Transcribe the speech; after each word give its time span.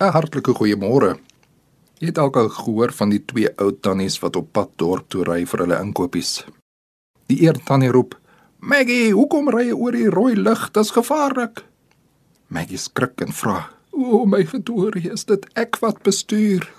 'n 0.00 0.12
Hartlike 0.14 0.54
goeiemôre. 0.56 1.18
Jy 2.00 2.08
het 2.08 2.18
al 2.18 2.30
gehoor 2.32 2.92
van 2.96 3.10
die 3.12 3.20
twee 3.20 3.50
ou 3.60 3.68
tannies 3.84 4.16
wat 4.22 4.36
op 4.36 4.46
pad 4.56 4.70
dorp 4.80 5.10
toe 5.12 5.26
ry 5.28 5.42
vir 5.44 5.60
hulle 5.60 5.80
inkopies. 5.84 6.44
Die 7.28 7.42
een 7.44 7.60
tannie 7.64 7.90
roep: 7.92 8.16
"Maggie, 8.58 9.12
hoekom 9.12 9.50
ry 9.52 9.66
jy 9.66 9.76
oor 9.76 9.92
die 9.92 10.08
rooi 10.08 10.34
lig? 10.36 10.70
Dit 10.70 10.84
is 10.84 10.90
gevaarlik." 10.90 11.64
Maggie 12.48 12.78
skrik 12.78 13.20
en 13.20 13.32
vra: 13.32 13.68
"O 13.92 14.24
my 14.24 14.46
verdorie, 14.46 15.12
is 15.12 15.24
dit 15.24 15.46
ek 15.54 15.76
wat 15.80 16.02
bestuur?" 16.02 16.72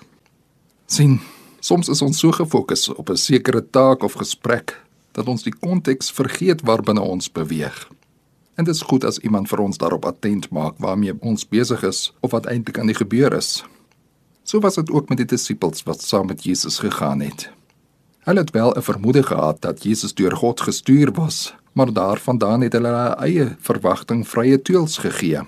Sien, 0.86 1.20
soms 1.60 1.88
is 1.88 2.02
ons 2.02 2.18
so 2.18 2.32
gefokus 2.32 2.88
op 2.88 3.10
'n 3.10 3.16
sekere 3.16 3.70
taak 3.70 4.02
of 4.02 4.12
gesprek 4.12 4.82
dat 5.12 5.28
ons 5.28 5.42
die 5.42 5.54
konteks 5.60 6.10
vergeet 6.10 6.60
waarbinne 6.62 7.00
ons 7.00 7.32
beweeg. 7.32 7.88
En 8.54 8.64
dit 8.64 8.74
is 8.74 8.82
goed 8.82 9.04
as 9.04 9.18
iemand 9.18 9.48
vir 9.48 9.60
ons 9.64 9.78
daarop 9.78 10.04
attent 10.04 10.50
maak 10.50 10.76
waarmee 10.78 11.14
ons 11.20 11.48
besig 11.48 11.82
is 11.88 12.12
of 12.20 12.30
wat 12.30 12.46
eintlik 12.46 12.78
aan 12.78 12.90
die 12.90 12.98
gebeur 12.98 13.32
is. 13.36 13.64
So 14.44 14.60
was 14.60 14.74
dit 14.74 14.90
ook 14.90 15.08
met 15.08 15.22
die 15.22 15.26
disippels 15.26 15.82
wat 15.88 16.02
saam 16.02 16.26
met 16.26 16.44
Jesus 16.44 16.78
gegaan 16.78 17.20
het. 17.20 17.50
Hulle 18.22 18.40
het 18.40 18.50
wel 18.50 18.74
'n 18.76 18.82
vermoede 18.82 19.22
gehad 19.22 19.60
dat 19.60 19.82
Jesus 19.82 20.14
deur 20.14 20.36
God 20.36 20.60
gestuur 20.60 21.12
was, 21.12 21.54
maar 21.72 21.92
daarvandaan 21.92 22.60
het 22.60 22.72
hulle 22.72 22.88
hulle 22.88 23.16
eie 23.16 23.56
verwagting 23.58 24.28
vrye 24.28 24.62
teels 24.62 24.98
gegee. 24.98 25.40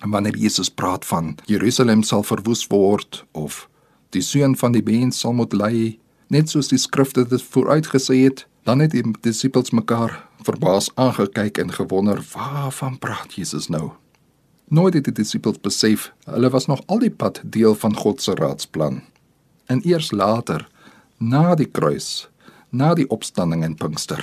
En 0.00 0.10
wanneer 0.10 0.36
Jesus 0.36 0.68
praat 0.68 1.04
van 1.06 1.36
Jerusalem 1.44 2.02
sal 2.02 2.22
verwoes 2.22 2.66
word 2.66 3.24
of 3.32 3.68
die 4.08 4.22
seun 4.22 4.56
van 4.56 4.72
die 4.72 4.82
mens 4.82 5.18
sal 5.18 5.32
moet 5.32 5.52
ly, 5.52 5.98
net 6.26 6.48
soos 6.48 6.68
die 6.68 6.78
skrifte 6.78 7.28
dit 7.28 7.42
vooruitgesê 7.42 8.22
het, 8.24 8.46
dan 8.62 8.78
het 8.78 8.90
die 8.90 9.04
disippels 9.20 9.70
mekaar 9.70 10.28
verbaas 10.44 10.90
aangekyk 10.94 11.58
en 11.58 11.72
gewonder 11.72 12.20
waarvan 12.32 12.98
praat 12.98 13.34
Jesus 13.34 13.68
nou. 13.68 13.90
Nooit 14.68 14.94
het 14.94 15.04
die 15.04 15.14
disippels 15.14 15.60
besef 15.60 16.12
hulle 16.24 16.50
was 16.50 16.66
nog 16.66 16.82
al 16.86 16.98
die 17.02 17.10
pad 17.10 17.40
deel 17.44 17.74
van 17.74 17.96
God 17.96 18.22
se 18.22 18.34
raadsplan. 18.34 19.00
En 19.66 19.80
eers 19.86 20.10
later, 20.10 20.68
na 21.18 21.54
die 21.54 21.66
kruis, 21.66 22.28
na 22.70 22.94
die 22.94 23.08
opstanding 23.10 23.64
en 23.64 23.74
Pinkster, 23.74 24.22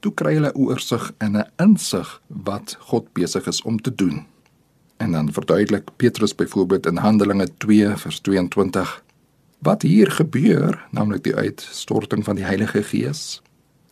toe 0.00 0.12
kry 0.14 0.34
hulle 0.38 0.52
oorsig 0.54 1.12
en 1.18 1.36
'n 1.36 1.48
insig 1.56 2.20
wat 2.26 2.76
God 2.90 3.12
besig 3.12 3.46
is 3.46 3.62
om 3.62 3.80
te 3.80 3.94
doen. 3.94 4.26
En 4.96 5.12
dan 5.12 5.32
verduidelik 5.32 5.88
Petrus 5.96 6.34
byvoorbeeld 6.34 6.86
in 6.86 6.96
Handelinge 6.96 7.48
2 7.58 7.96
vers 7.96 8.20
22 8.20 9.02
wat 9.58 9.82
hier 9.82 10.10
gebeur, 10.10 10.86
naamlik 10.90 11.22
die 11.22 11.34
uitstorting 11.34 12.24
van 12.24 12.36
die 12.36 12.44
Heilige 12.44 12.82
Gees 12.82 13.42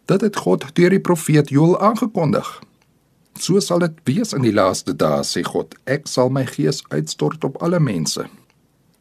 Dit 0.06 0.20
het 0.20 0.36
God 0.36 0.64
deur 0.74 0.90
die 0.90 1.02
profeet 1.02 1.48
Joël 1.50 1.80
aangekondig. 1.82 2.46
So 3.38 3.60
sal 3.60 3.82
dit 3.82 3.96
wees 4.06 4.32
in 4.32 4.44
die 4.46 4.54
laaste 4.54 4.94
dae, 4.94 5.24
sê 5.26 5.42
God. 5.42 5.74
Ek 5.84 6.06
sal 6.06 6.30
my 6.30 6.44
gees 6.46 6.84
uitstort 6.94 7.44
op 7.44 7.58
alle 7.62 7.80
mense. 7.82 8.22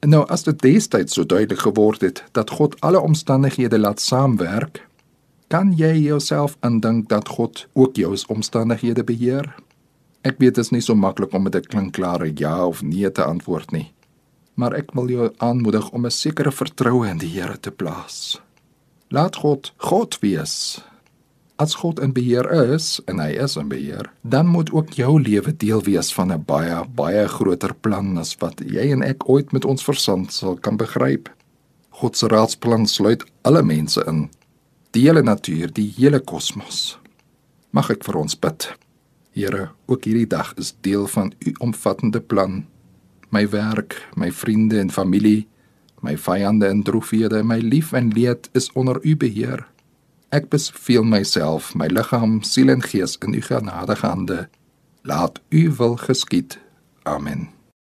En 0.02 0.12
nou 0.12 0.24
as 0.34 0.44
dit 0.48 0.58
destyds 0.62 1.14
so 1.14 1.24
duidelik 1.24 1.62
geword 1.62 2.02
het 2.02 2.24
dat 2.34 2.50
God 2.58 2.76
alle 2.82 3.00
omstandighede 3.00 3.78
laat 3.80 4.02
saamwerk, 4.02 4.82
kan 5.48 5.76
jy 5.78 5.94
jouself 6.08 6.58
aandink 6.66 7.10
dat 7.10 7.30
God 7.38 7.68
ook 7.74 7.96
jou 7.96 8.18
omstandighede 8.34 9.06
beheer? 9.06 9.54
Ek 10.26 10.42
weet 10.42 10.58
dit 10.58 10.66
is 10.66 10.74
nie 10.74 10.82
so 10.82 10.98
maklik 10.98 11.34
om 11.38 11.44
met 11.44 11.56
'n 11.56 11.70
klinkklare 11.70 12.32
ja 12.36 12.66
of 12.66 12.82
nee 12.82 13.12
te 13.12 13.24
antwoord 13.24 13.72
nie. 13.72 13.94
Maar 14.56 14.74
ek 14.74 14.94
wil 14.94 15.10
jou 15.10 15.34
aanmoedig 15.38 15.90
om 15.92 16.06
'n 16.06 16.12
sekere 16.12 16.52
vertroue 16.52 17.08
in 17.08 17.18
die 17.18 17.40
Here 17.40 17.60
te 17.60 17.72
plaas. 17.72 18.42
Laat 19.10 19.36
God 19.36 19.74
God 19.78 20.20
wees 20.20 20.82
As 21.56 21.78
God 21.80 22.02
in 22.04 22.12
beheer 22.12 22.50
is 22.76 22.98
en 23.08 23.22
hy 23.24 23.30
is 23.40 23.54
in 23.56 23.70
beheer, 23.72 24.10
dan 24.28 24.50
moet 24.52 24.74
ook 24.76 24.90
jou 25.00 25.14
lewe 25.24 25.54
deel 25.56 25.80
wees 25.88 26.12
van 26.12 26.34
'n 26.34 26.44
baie 26.44 26.84
baie 26.96 27.28
groter 27.28 27.74
plan 27.74 28.18
as 28.18 28.36
wat 28.44 28.60
jy 28.60 28.92
en 28.92 29.02
ek 29.02 29.30
ooit 29.30 29.54
met 29.54 29.66
ons 29.66 29.84
verstand 29.84 30.34
sal 30.34 30.58
kan 30.60 30.76
begryp. 30.78 31.30
God 31.90 32.18
se 32.18 32.28
raadsplan 32.28 32.88
sluit 32.88 33.24
alle 33.44 33.64
mense 33.64 34.04
in, 34.08 34.30
die 34.92 35.08
hele 35.08 35.24
natuur, 35.24 35.72
die 35.72 35.94
hele 35.98 36.20
kosmos. 36.20 36.98
Mag 37.72 37.90
ek 37.90 38.04
vir 38.04 38.18
ons 38.18 38.36
bid. 38.36 38.76
Here, 39.32 39.70
ook 39.88 40.04
hierdie 40.04 40.28
dag 40.28 40.54
is 40.58 40.76
deel 40.82 41.08
van 41.08 41.34
u 41.40 41.54
omvattende 41.60 42.20
plan. 42.20 42.66
My 43.30 43.50
werk, 43.50 43.96
my 44.16 44.32
vriende 44.32 44.80
en 44.80 44.92
familie, 44.92 45.48
my 46.02 46.18
vyande 46.18 46.68
en 46.68 46.84
droefhede, 46.84 47.44
my 47.44 47.60
lief 47.60 47.94
en 47.94 48.10
leed 48.10 48.50
is 48.54 48.72
onder 48.74 49.00
u 49.04 49.16
beheer. 49.16 49.66
Ek 50.30 50.50
beveel 50.50 51.04
myself, 51.04 51.74
my 51.76 51.88
liggaam, 51.88 52.42
siel 52.44 52.70
en 52.74 52.82
gees 52.82 53.18
in 53.22 53.34
u 53.34 53.42
genadige 53.42 54.06
hande. 54.06 54.50
Laat 55.02 55.42
u 55.50 55.72
wil 55.78 55.96
geskied. 55.96 56.60
Amen. 57.04 57.55